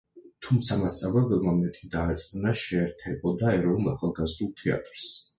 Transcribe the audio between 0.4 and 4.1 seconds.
თუმცა მასწავლებელმა მეტი დაარწმუნა, შეერთებოდა ეროვნულ